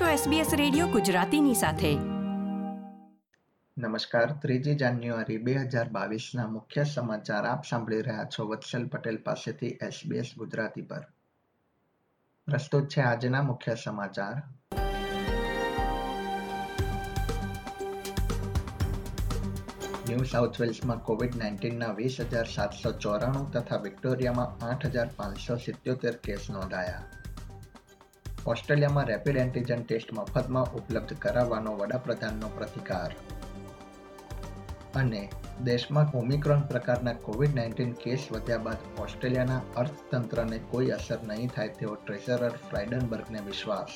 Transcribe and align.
છો 0.00 0.04
SBS 0.04 0.56
radio 0.56 0.86
ગુજરાતીની 0.86 1.54
સાથે. 1.54 1.94
નમસ્કાર, 3.78 4.32
ત્રીજી 4.32 4.74
જાન્યુઆરી 4.74 5.38
બે 5.38 5.54
હજાર 5.54 5.88
બાવીસના 5.88 6.46
મુખ્ય 6.46 6.84
સમાચાર 6.84 7.44
આપ 7.44 7.64
સાંભળી 7.64 8.02
રહ્યા 8.02 8.24
છો 8.24 8.46
વત્સલ 8.46 8.86
પટેલ 8.86 9.16
પાસેથી 9.16 9.78
SBS 9.82 10.26
ગુજરાતી 10.38 10.82
પર. 10.82 11.00
પ્રસ્તુત 12.46 12.88
છે 12.88 13.00
આજના 13.00 13.42
મુખ્ય 13.42 13.74
સમાચાર. 13.74 14.42
ન્યૂ 20.08 20.22
સાઉથ 20.22 20.60
વેલ્સમાં 20.60 20.98
કોવિડ 20.98 21.34
નાઇન્ટીનના 21.34 21.92
વીસ 21.92 22.20
હજાર 22.20 22.44
સાતસો 22.44 22.92
ચોરાણું 22.92 23.50
તથા 23.50 23.76
વિક્ટોરિયામાં 23.76 24.64
આઠ 24.64 24.86
હજાર 24.86 25.08
પાંચસો 25.16 25.56
સિત્યોતેર 25.56 26.16
કેસ 26.16 26.50
નોંધાયા. 26.50 27.23
ઓસ્ટ્રેલિયામાં 28.46 29.06
રેપિડ 29.06 29.36
એન્ટીજન 29.36 29.82
ટેસ્ટ 29.82 30.12
મફતમાં 30.12 30.64
ઉપલબ્ધ 30.64 31.12
કરાવવાનો 31.18 31.76
વડાપ્રધાનનો 31.76 32.48
પ્રતિકાર. 32.48 33.14
અને 34.94 35.30
દેશમાં 35.64 36.18
ઓમિક્રોન 36.18 36.60
પ્રકારના 36.60 37.12
કોવિડ 37.12 37.54
નાઇન્ટીન 37.54 37.92
કેસ 37.92 38.28
વધ્યા 38.32 38.58
બાદ 38.58 39.00
ઓસ્ટ્રેલિયાના 39.00 39.60
અર્થતંત્રને 39.76 40.58
કોઈ 40.58 40.86
અસર 40.86 41.18
નહીં 41.22 41.48
થાય 41.48 41.68
તેવો 41.68 41.94
ટ્રેઝરર 41.94 42.50
ફ્રાઇડનબર્ગને 42.50 43.40
વિશ્વાસ. 43.40 43.88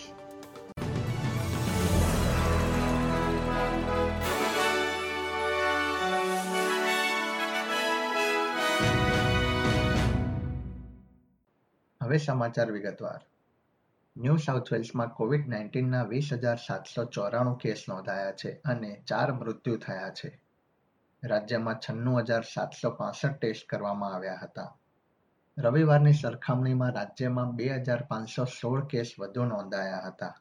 હવે 12.02 12.18
સમાચાર 12.18 12.70
વિગતવાર. 12.70 13.38
ન્યૂ 14.18 14.38
સાઉથ 14.38 14.70
વેલ્સમાં 14.72 15.10
કોવિડ 15.10 15.44
નાઇન્ટીનના 15.47 16.08
વીસ 16.11 16.28
હજાર 16.42 16.58
સાતસો 16.58 17.02
ચોરાણું 17.06 17.56
કેસ 17.56 17.83
નોંધાયા 17.88 18.33
છે 18.33 18.50
અને 18.64 18.88
ચાર 19.06 19.33
મૃત્યુ 19.33 19.77
થયા 19.77 20.08
છે. 20.11 20.30
રાજ્યમાં 21.22 21.78
છન્નું 21.78 22.27
હજાર 22.27 22.44
સાતસો 22.44 22.91
પાસઠ 22.91 23.36
ટેસ્ટ 23.36 23.69
કરવામાં 23.69 24.14
આવ્યા 24.14 24.41
હતા. 24.41 24.78
રવિવારની 25.56 26.12
સરખામણીમાં 26.12 26.94
રાજ્યમાં 26.94 27.52
બે 27.56 27.69
હજાર 27.77 28.02
પાંચસો 28.06 28.46
સોળ 28.46 28.83
કેસ 28.86 29.14
વધુ 29.20 29.44
નોંધાયા 29.44 30.02
હતા. 30.08 30.34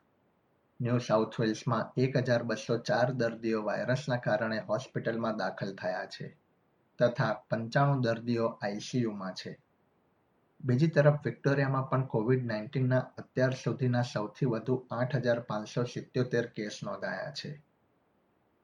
ન્યૂ 0.79 0.99
સાઉથ 0.99 1.39
વેલ્સમાં 1.39 1.85
એક 1.97 2.17
હજાર 2.17 2.43
બસો 2.43 2.79
ચાર 2.79 3.13
દર્દીઓ 3.13 3.63
વાયરસના 3.65 4.17
કારણે 4.17 4.59
હોસ્પિટલમાં 4.59 5.37
દાખલ 5.37 5.75
થયા 5.75 6.05
છે 6.07 6.33
તથા 6.99 7.33
પંચાણું 7.49 8.01
દર્દીઓ 8.01 8.47
આઈસીયુમાં 8.61 9.33
છે. 9.33 9.57
બીજી 10.63 10.87
તરફ 10.87 11.25
વિક્ટોરિયામાં 11.25 11.87
પણ 11.89 12.07
કોવિડ 12.07 12.45
નાઇન્ટીનના 12.45 12.99
અત્યાર 13.17 13.53
સુધીના 13.53 14.03
સૌથી 14.03 14.45
વધુ 14.45 14.87
આઠ 14.91 15.15
હજાર 15.15 15.39
પાંચસો 15.39 15.83
સિત્યોતેર 15.83 16.47
કેસ 16.47 16.83
નોંધાયા 16.83 17.31
છે. 17.31 17.63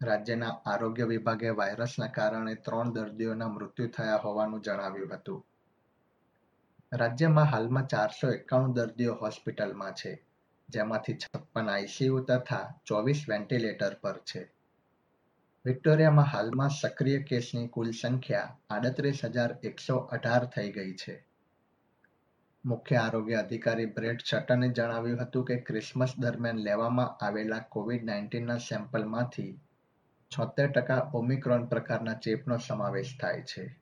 રાજ્યના 0.02 0.60
આરોગ્ય 0.66 1.06
વિભાગે 1.06 1.50
વાયરસના 1.50 2.08
કારણે 2.08 2.56
ત્રણ 2.56 2.94
દર્દીઓના 2.94 3.48
મૃત્યુ 3.48 3.88
થયા 3.88 4.18
હોવાનું 4.18 4.62
જણાવ્યું 4.62 5.14
હતું. 5.14 5.46
રાજ્યમાં 6.92 7.46
હાલમાં 7.46 7.88
ચારસો 7.88 8.32
એકાણું 8.32 8.74
દર્દીઓ 8.74 9.14
હોસ્પિટલમાં 9.14 9.94
છે, 9.94 10.26
જેમાંથી 10.70 11.14
છપ્પન 11.14 11.70
આઈસીયુ 11.70 12.20
તથા 12.20 12.82
ચોવીસ 12.86 13.26
વેન્ટિલેટર 13.30 13.94
પર 14.02 14.18
છે. 14.18 14.54
વિક્ટોરિયામાં 15.66 16.26
હાલમાં 16.26 16.70
સક્રિય 16.70 17.20
કેસની 17.20 17.68
કુલ 17.68 17.92
સંખ્યા 17.92 18.58
આડત્રીસ 18.70 19.26
હજાર 19.26 19.56
એકસો 19.64 19.98
અઢાર 19.98 20.46
થઈ 20.46 20.72
ગઈ 20.72 20.94
છે. 20.94 21.33
મુખ્ય 22.66 22.96
આરોગ્ય 22.96 23.36
અધિકારી 23.36 23.86
બ્રેડ 23.86 24.20
છટને 24.34 24.70
જણાવ્યું 24.70 25.22
હતું 25.22 25.46
કે 25.46 25.56
ક્રિસમસ 25.56 26.14
દરમિયાન 26.18 26.58
લેવામાં 26.58 27.26
આવેલા 27.26 27.60
કોવિડ 27.60 28.04
નાઇન્ટીનના 28.04 28.58
સેમ્પલમાંથી 28.58 29.62
છોતેર 30.32 30.72
ટકા 30.72 31.12
ઓમિક્રોન 31.14 31.66
પ્રકારના 31.66 32.14
ચેપનો 32.14 32.58
સમાવેશ 32.58 33.18
થાય 33.22 33.42
છે. 33.42 33.80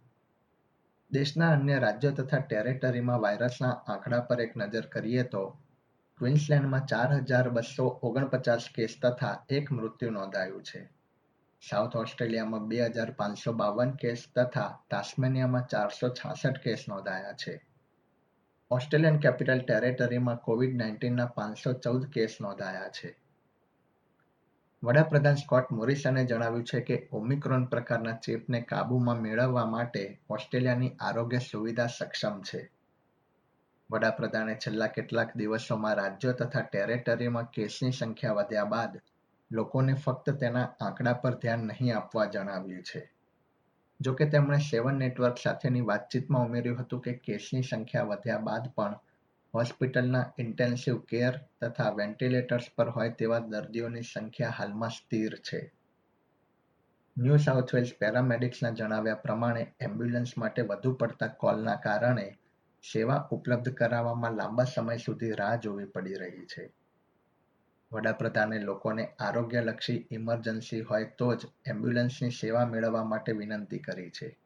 દેશના 1.12 1.50
અન્ય 1.50 1.80
રાજ્યો 1.80 2.12
તથા 2.12 2.38
ટેરેટરીમાં 2.38 3.22
વાયરસના 3.22 3.70
આંકડા 3.70 4.20
પર 4.20 4.42
એક 4.42 4.58
નજર 4.58 4.86
કરીએ 4.86 5.24
તો 5.24 5.58
ક્વિન્સલેન્ડમાં 6.18 6.86
ચાર 6.86 7.14
હજાર 7.14 7.50
બસો 7.50 8.00
ઓગણપચાસ 8.02 8.70
કેસ 8.76 8.98
તથા 9.02 9.46
એક 9.50 9.72
મૃત્યુ 9.72 10.10
નોંધાયું 10.10 10.64
છે. 10.64 10.90
સાઉથ 11.70 11.96
ઓસ્ટ્રેલિયામાં 11.96 12.68
બે 12.68 12.86
હજાર 12.86 13.12
પાંચસો 13.12 13.54
બાવન 13.54 13.92
કેસ 13.92 14.26
તથા 14.36 14.80
તાસ્મેનિયામાં 14.90 15.68
ચારસો 15.68 16.10
છાસઠ 16.10 16.58
કેસ 16.58 16.86
નોંધાયા 16.90 17.34
છે. 17.34 17.71
ઓસ્ટ્રેલિયન 18.72 19.20
કેપિટલ 19.20 19.60
ટેરેટરીમાં 19.60 20.38
કોવિડ 20.38 20.76
નાઇન્ટીનના 20.76 21.26
પાંચસો 21.26 21.74
ચૌદ 21.74 22.06
કેસ 22.06 22.38
નોંધાયા 22.42 22.88
છે. 22.88 23.16
વડાપ્રધાન 24.84 25.36
સ્કોટ 25.36 25.72
મોરિસને 25.72 26.26
જણાવ્યું 26.26 26.64
છે 26.64 26.82
કે, 26.82 27.08
ઓમિક્રોન 27.12 27.66
પ્રકારના 27.66 28.12
ચેપને 28.12 28.62
કાબૂમાં 28.62 29.22
મેળવવા 29.22 29.66
માટે 29.66 30.22
ઓસ્ટ્રેલિયાની 30.30 30.92
આરોગ્ય 31.00 31.38
સુવિધા 31.38 31.86
સક્ષમ 31.86 32.42
છે. 32.42 32.72
વડાપ્રધાને 33.92 34.56
છેલ્લા 34.56 34.88
કેટલાક 34.88 35.36
દિવસોમાં 35.36 35.94
રાજ્યો 35.94 36.32
તથા 36.32 36.62
ટેરેટરીમાં 36.62 37.52
કેસની 37.52 37.92
સંખ્યા 37.92 38.34
વધ્યા 38.34 38.64
બાદ 38.64 39.02
લોકોને 39.52 39.94
ફક્ત 39.94 40.30
તેના 40.30 40.74
આંકડા 40.82 41.14
પર 41.14 41.34
ધ્યાન 41.34 41.60
નહીં 41.60 41.98
આપવા 41.98 42.26
જણાવ્યું 42.26 42.84
છે. 42.84 43.11
જોકે 44.02 44.26
તેમણે 44.26 44.58
સેવન 44.58 44.96
નેટવર્ક 44.96 45.38
સાથેની 45.38 45.82
વાતચીતમાં 45.82 46.46
ઉમેર્યું 46.46 46.80
હતું 46.80 47.02
કે 47.02 47.14
કેસની 47.14 47.62
સંખ્યા 47.62 48.04
વધ્યા 48.04 48.38
બાદ 48.38 48.70
પણ 48.76 48.96
હોસ્પિટલના 49.54 50.24
ઇન્ટેન્સિવ 50.38 50.98
કેર 51.06 51.38
તથા 51.62 51.90
વેન્ટિલેટર્સ 51.90 52.70
પર 52.76 52.90
હોય 52.90 53.10
તેવા 53.10 53.40
દર્દીઓની 53.40 54.02
સંખ્યા 54.02 54.50
હાલમાં 54.50 54.90
સ્થિર 54.90 55.36
છે. 55.36 55.72
ન્યૂ 57.18 57.38
સાઉથ 57.38 57.76
વેલ્સ 57.76 57.94
પેરામેડિક્સના 58.00 58.72
જણાવ્યા 58.72 59.16
પ્રમાણે 59.16 59.74
એમ્બ્યુલન્સ 59.80 60.38
માટે 60.38 60.62
વધુ 60.62 60.94
પડતા 60.94 61.28
કોલના 61.28 61.76
કારણે 61.76 62.28
સેવા 62.92 63.28
ઉપલબ્ધ 63.32 63.74
કરાવવામાં 63.74 64.38
લાંબા 64.38 64.64
સમય 64.64 64.98
સુધી 64.98 65.32
રાહ 65.32 65.56
જોવી 65.56 65.86
પડી 65.86 66.14
રહી 66.14 66.46
છે. 66.46 66.64
વડાપ્રધાને 67.94 68.60
લોકોને 68.60 69.06
આરોગ્યલક્ષી 69.20 70.08
ઇમરજન્સી 70.12 70.82
હોય 70.82 71.04
તો 71.04 71.36
જ 71.36 71.48
એમ્બ્યુલન્સની 71.66 72.30
સેવા 72.30 72.66
મેળવવા 72.66 73.04
માટે 73.04 73.32
વિનંતી 73.32 73.80
કરી 73.80 74.10
છે. 74.10 74.38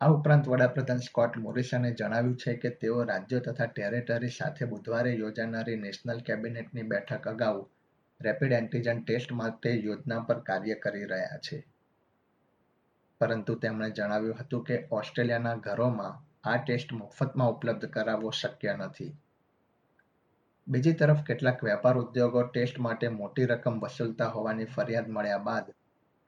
આ 0.00 0.08
ઉપરાંત 0.08 0.48
વડાપ્રધાન 0.48 0.98
સ્કોટ 0.98 1.36
મોરિસને 1.36 1.92
જણાવ્યું 1.92 2.36
છે 2.36 2.56
કે 2.56 2.68
તેઓ 2.68 3.04
રાજ્યો 3.04 3.40
તથા 3.40 3.66
ટેરેટરી 3.66 4.28
સાથે 4.28 4.64
બુધવારે 4.64 5.14
યોજાનારી 5.14 5.76
નેશનલ 5.76 6.20
કેબિનેટની 6.20 6.82
બેઠક 6.82 7.28
અગાઉ 7.28 7.66
રેપિડ 8.20 8.52
એન્ટીજન 8.52 9.02
ટેસ્ટ 9.02 9.32
માટે 9.32 9.70
યોજના 9.70 10.20
પર 10.20 10.38
કાર્ય 10.38 10.74
કરી 10.74 11.04
રહ્યા 11.04 11.38
છે. 11.38 11.66
પરંતુ 13.20 13.54
તેમણે 13.54 13.90
જણાવ્યું 13.90 14.36
હતું 14.40 14.64
કે 14.64 14.88
ઓસ્ટ્રેલિયાના 14.90 15.54
ઘરોમાં 15.54 16.24
આ 16.48 16.56
ટેસ્ટ 16.56 16.92
મફતમાં 16.92 17.48
ઉપલબ્ધ 17.48 17.84
કરાવવો 17.84 18.30
શક્ય 18.30 18.76
નથી. 18.76 19.16
બીજી 20.68 20.92
તરફ 20.92 21.22
કેટલાક 21.22 21.64
વેપાર 21.64 21.98
ઉદ્યોગો 21.98 22.42
ટેસ્ટ 22.42 22.78
માટે 22.78 23.08
મોટી 23.08 23.44
રકમ 23.44 23.80
વસૂલતા 23.80 24.26
હોવાની 24.26 24.64
ફરિયાદ 24.64 25.08
મળ્યા 25.08 25.38
બાદ 25.38 25.74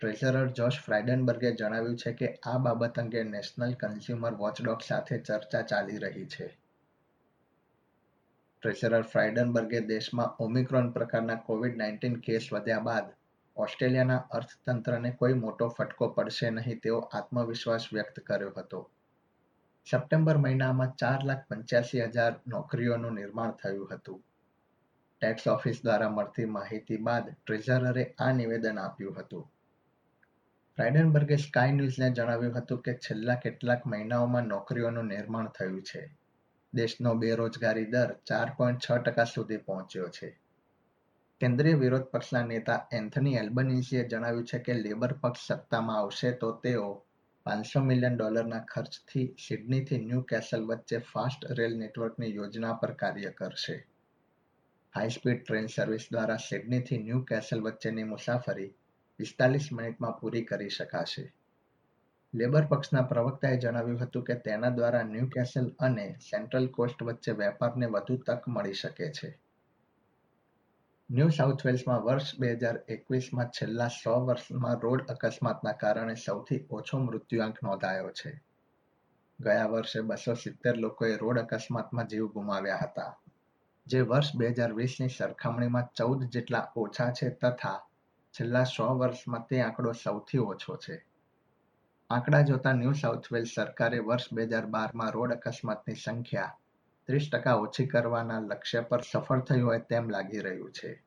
ટ્રેઝરર 0.01 0.49
જોશ 0.49 0.81
ફ્રાઇડનબર્ગે 0.87 1.53
જણાવ્યું 1.53 1.97
છે 1.97 2.13
કે 2.13 2.39
આ 2.47 2.59
બાબત 2.59 2.99
અંગે 2.99 3.23
નેશનલ 3.23 3.75
કન્ઝ્યુમર 3.75 4.35
વોચડોગ 4.35 4.81
સાથે 4.89 5.19
ચર્ચા 5.19 5.63
ચાલી 5.63 5.99
રહી 5.99 6.27
છે. 6.27 6.59
ટ્રેઝરર 8.63 9.03
ફ્રાઇડનબર્ગે 9.03 9.81
દેશમાં 9.81 10.37
ઓમિક્રોન 10.45 10.91
પ્રકારના 10.91 11.35
કોવિડ 11.35 11.77
નાઇન્ટીન 11.77 12.15
કેસ 12.15 12.49
વધ્યા 12.53 12.79
બાદ 12.79 13.05
ઓસ્ટ્રેલિયાના 13.57 14.17
અર્થતંત્રને 14.17 15.11
કોઈ 15.11 15.33
મોટો 15.33 15.69
ફટકો 15.69 16.09
પડશે 16.09 16.51
નહીં 16.51 16.81
તેવો 16.81 16.99
આત્મવિશ્વાસ 16.99 17.89
વ્યક્ત 17.93 18.21
કર્યો 18.21 18.53
હતો. 18.57 18.91
સપ્ટેમ્બર 19.91 20.37
મહિનામાં 20.37 20.95
ચાર 20.95 21.25
લાખ 21.25 21.49
પંચ્યાસી 21.49 22.01
હજાર 22.01 22.41
નોકરીઓનું 22.47 23.13
નિર્માણ 23.13 23.51
થયું 23.51 23.89
હતું. 23.93 24.26
ટેક્સ 25.21 25.47
ઓફિસ 25.47 25.83
દ્વારા 25.83 26.09
મળતી 26.09 26.45
માહિતી 26.45 26.97
બાદ 26.97 27.29
ટ્રેઝરરે 27.29 28.15
આ 28.19 28.33
નિવેદન 28.33 28.79
આપ્યું 28.79 29.21
હતું. 29.21 29.51
રાઇડનબર્ગે 30.79 31.37
સ્કાય 31.37 31.73
ન્યૂઝને 31.73 32.11
જણાવ્યું 32.11 32.57
હતું 32.57 32.83
કે 32.83 32.95
છેલ્લા 32.95 33.35
કેટલાક 33.35 33.87
મહિનાઓમાં 33.87 34.45
નોકરીઓનું 34.45 35.05
નિર્માણ 35.05 35.49
થયું 35.49 35.83
છે. 35.83 36.19
દેશનો 36.75 37.15
બેરોજગારી 37.15 37.85
દર 37.85 38.15
ચાર 38.27 38.51
પોઈન્ટ 38.57 38.81
છ 38.81 38.93
ટકા 38.93 39.25
સુધી 39.25 39.57
પહોંચ્યો 39.57 40.09
છે. 40.09 40.39
કેન્દ્રીય 41.41 41.75
વિરોધ 41.75 42.03
પક્ષના 42.03 42.43
નેતા 42.43 42.87
એન્થની 42.93 43.35
એલ્બનીઝીએ 43.35 44.05
જણાવ્યું 44.09 44.45
છે 44.45 44.59
કે 44.59 44.75
લેબર 44.75 45.13
પક્ષ 45.13 45.47
સત્તામાં 45.47 45.97
આવશે 45.97 46.33
તો 46.33 46.53
તેઓ 46.53 47.03
પાંચસો 47.45 47.81
મિલિયન 47.81 48.17
ડોલરના 48.17 48.59
ખર્ચથી 48.59 49.35
સિડનીથી 49.49 49.99
ન્યૂ 49.99 50.21
કેસલ 50.21 50.63
વચ્ચે 50.65 50.99
ફાસ્ટ 50.99 51.45
રેલ 51.51 51.79
નેટવર્કની 51.79 52.35
યોજના 52.35 52.73
પર 52.73 52.93
કાર્ય 52.93 53.31
કરશે. 53.31 53.87
હાઈ 54.97 55.39
ટ્રેન 55.39 55.67
સર્વિસ 55.69 56.05
દ્વારા 56.11 56.37
સિડનીથી 56.43 56.99
ન્યૂ 56.99 57.25
કેસલ 57.31 57.63
વચ્ચેની 57.65 58.05
મુસાફરી 58.05 58.69
પિસ્તાલીસ 59.17 59.73
મિનિટમાં 59.73 60.15
પૂરી 60.21 60.45
કરી 60.45 60.71
શકાશે. 60.71 61.25
લેબર 62.35 62.65
પક્ષના 62.71 63.03
પ્રવક્તાએ 63.03 63.57
જણાવ્યું 63.57 64.01
હતું 64.03 64.25
કે 64.25 64.35
તેના 64.47 64.71
દ્વારા 64.71 65.03
ન્યૂ 65.03 65.29
કેસલ 65.35 65.69
અને 65.79 66.07
સેન્ટ્રલ 66.21 66.69
કોસ્ટ 66.69 67.03
વચ્ચે 67.03 67.33
વેપારને 67.33 67.87
વધુ 67.87 68.17
તક 68.17 68.49
મળી 68.49 68.75
શકે 68.75 69.11
છે. 69.11 69.31
ન્યૂ 71.11 71.31
સાઉથ 71.31 71.67
વેલ્સમાં 71.67 72.03
વર્ષ 72.05 72.41
બે 72.41 72.55
હજાર 72.55 72.81
એકવીસમાં 72.89 73.51
છેલ્લા 73.51 73.89
સો 73.89 74.17
વર્ષમાં 74.27 74.83
રોડ 74.83 75.05
અકસ્માતના 75.09 75.73
કારણે 75.73 76.17
સૌથી 76.17 76.67
ઓછો 76.71 76.99
મૃત્યુઆંક 76.99 77.63
નોંધાયો 77.63 78.11
છે. 78.11 78.35
ગયા 79.41 79.69
વર્ષે 79.69 80.03
બસો 80.03 80.35
સિત્તેર 80.35 80.77
લોકોએ 80.79 81.17
રોડ 81.17 81.39
અકસ્માતમાં 81.39 82.07
જીવ 82.07 82.27
ગુમાવ્યા 82.33 82.83
હતા. 82.83 83.13
જે 83.87 84.03
વર્ષ 84.03 84.37
બે 84.37 84.47
હજાર 84.51 84.73
વીસની 84.75 85.09
સરખામણીમાં 85.09 85.91
ચૌદ 85.95 86.23
જેટલા 86.33 86.73
ઓછા 86.77 87.11
છે 87.13 87.31
તથા 87.31 87.79
છેલ્લા 88.35 88.65
સો 88.65 88.87
વર્ષમાં 88.99 89.47
તે 89.49 89.61
આંકડો 89.63 89.93
સૌથી 89.93 90.39
ઓછો 90.39 90.77
છે. 90.77 90.97
આંકડા 92.11 92.43
જોતા 92.43 92.73
ન્યૂ 92.73 92.93
સાઉથ 92.93 93.33
વેલ્સ 93.33 93.55
સરકારે 93.55 93.99
વર્ષ 93.99 94.33
બે 94.35 94.47
હજાર 94.47 94.67
બારમાં 94.67 95.13
રોડ 95.13 95.33
અકસ્માતની 95.33 95.95
સંખ્યા 95.95 96.57
ત્રીસ 97.09 97.31
ટકા 97.31 97.57
ઓછી 97.57 97.87
કરવાના 97.87 98.41
લક્ષ્ય 98.41 98.81
પર 98.81 99.03
સફળ 99.03 99.41
થયું 99.41 99.65
હોય 99.65 99.79
તેમ 99.79 100.09
લાગી 100.09 100.41
રહ્યું 100.41 100.73
છે. 100.73 101.03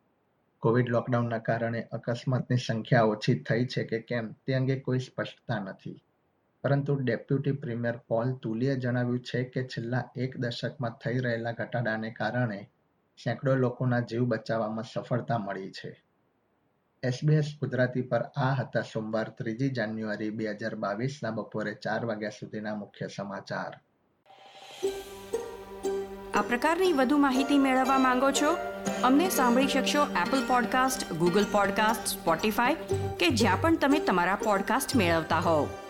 કોવિડ 0.59 0.87
લોકડાઉનના 0.87 1.39
કારણે 1.39 1.81
અકસ્માતની 1.91 2.57
સંખ્યા 2.57 3.03
ઓછી 3.03 3.35
થઈ 3.39 3.65
છે 3.65 3.83
કે 3.83 3.99
કેમ 3.99 4.33
તે 4.45 4.53
અંગે 4.53 4.79
કોઈ 4.79 4.99
સ્પષ્ટતા 4.99 5.59
નથી. 5.59 6.03
પરંતુ 6.63 6.95
ડેપ્યુટી 6.95 7.51
પ્રીમિયર 7.51 7.97
પોલ 7.97 8.31
તુલીએ 8.31 8.75
જણાવ્યું 8.75 9.19
છે 9.19 9.43
કે 9.43 9.63
છેલ્લા 9.63 10.09
એક 10.15 10.37
દશકમાં 10.37 10.91
થઈ 10.91 11.19
રહેલા 11.19 11.51
ઘટાડાને 11.51 12.09
કારણે 12.11 12.69
સેંકડો 13.23 13.55
લોકોના 13.55 13.99
જીવ 13.99 14.25
બચાવવામાં 14.25 14.83
સફળતા 14.93 15.37
મળી 15.37 15.71
છે. 15.71 16.03
એસબીએસ 17.03 17.45
ગુજરાતી 17.61 18.01
પર 18.01 18.21
આ 18.37 18.53
હતા 18.53 18.81
સોમવાર 18.81 19.29
ત્રીજી 19.29 19.69
જાન્યુઆરી 19.69 20.29
બે 20.29 20.51
હજાર 20.51 20.75
બાવીસના 20.75 21.31
બપોરે 21.31 21.73
ચાર 21.73 22.05
વાગ્યા 22.05 22.29
સુધીના 22.29 22.75
મુખ્ય 22.75 23.07
સમાચાર. 23.07 23.79
આ 26.35 26.41
પ્રકારની 26.41 26.93
વધુ 26.93 27.17
માહિતી 27.17 27.57
મેળવવા 27.57 27.99
માંગો 27.99 28.31
છો? 28.31 28.55
અમને 29.03 29.29
સાંભળી 29.29 29.67
શકશો 29.67 30.07
Apple 30.27 30.47
Podcast 30.47 31.13
Google 31.13 31.45
Podcast 31.51 32.07
Spotify 32.07 32.73
કે 33.19 33.29
જ્યાં 33.29 33.61
પણ 33.61 33.77
તમે 33.77 33.99
તમારા 33.99 34.35
પોડકાસ્ટ 34.35 34.95
મેળવતા 34.95 35.39
હોવ. 35.39 35.88